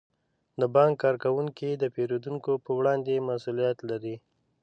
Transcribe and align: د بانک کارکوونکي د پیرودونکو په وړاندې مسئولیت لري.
د 0.59 0.61
بانک 0.75 0.93
کارکوونکي 1.03 1.69
د 1.75 1.83
پیرودونکو 1.95 2.51
په 2.65 2.71
وړاندې 2.79 3.25
مسئولیت 3.29 3.77
لري. 3.89 4.15